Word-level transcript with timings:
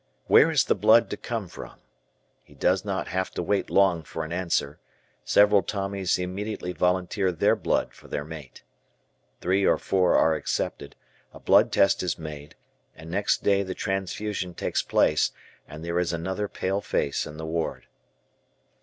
Where 0.25 0.49
is 0.49 0.63
the 0.63 0.73
blood 0.73 1.11
to 1.11 1.15
come 1.15 1.47
from? 1.47 1.75
He 2.43 2.55
does 2.55 2.83
not 2.83 3.09
have 3.09 3.29
to 3.35 3.43
wait 3.43 3.69
long 3.69 4.01
for 4.01 4.23
an 4.23 4.33
answer, 4.33 4.79
several 5.23 5.61
Tommies 5.61 6.17
immediately 6.17 6.73
volunteer 6.73 7.31
their 7.31 7.55
blood 7.55 7.93
for 7.93 8.07
their 8.07 8.25
mate. 8.25 8.63
Three 9.41 9.63
or 9.63 9.77
four 9.77 10.15
are 10.15 10.33
accepted; 10.33 10.95
a 11.35 11.39
blood 11.39 11.71
test 11.71 12.01
is 12.01 12.17
made, 12.17 12.55
and 12.95 13.11
next 13.11 13.43
day 13.43 13.61
the 13.61 13.75
transfusion 13.75 14.55
takes 14.55 14.81
place 14.81 15.33
and 15.67 15.85
there 15.85 15.99
is 15.99 16.11
another 16.13 16.47
pale 16.47 16.81
face 16.81 17.27
in 17.27 17.37
the 17.37 17.45
ward. 17.45 17.85